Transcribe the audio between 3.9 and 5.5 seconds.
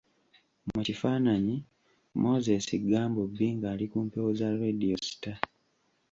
ku mpewo za Radio Star.